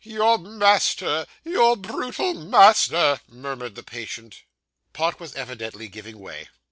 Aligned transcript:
'Your 0.03 0.39
master 0.39 1.27
your 1.43 1.77
brutal 1.77 2.33
master,' 2.33 3.21
murmured 3.29 3.75
the 3.75 3.83
patient. 3.83 4.41
Pott 4.93 5.19
was 5.19 5.35
evidently 5.35 5.87
giving 5.87 6.17
way. 6.17 6.49